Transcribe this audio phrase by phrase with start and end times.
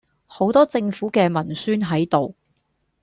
[0.25, 2.33] 好多政府既文宣係度